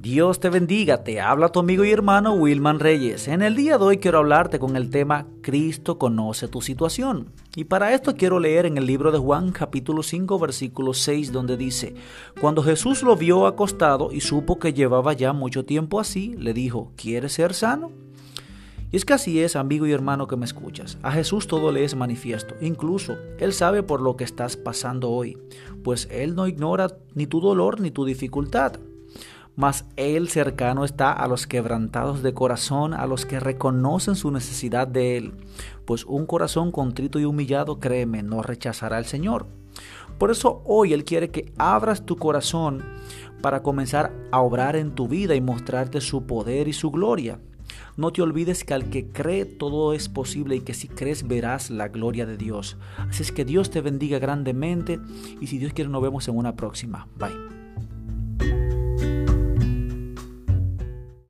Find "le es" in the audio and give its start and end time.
21.72-21.96